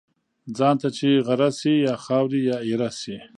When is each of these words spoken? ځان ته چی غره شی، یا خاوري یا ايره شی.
ځان 0.57 0.75
ته 0.81 0.89
چی 0.97 1.09
غره 1.25 1.49
شی، 1.59 1.75
یا 1.85 1.95
خاوري 2.05 2.41
یا 2.49 2.57
ايره 2.67 2.89
شی. 3.01 3.17